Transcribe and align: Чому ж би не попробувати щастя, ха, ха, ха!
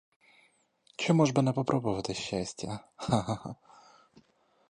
Чому 0.95 1.25
ж 1.25 1.33
би 1.33 1.41
не 1.41 1.53
попробувати 1.53 2.13
щастя, 2.13 2.79
ха, 2.95 3.21
ха, 3.21 3.35
ха! 3.35 3.55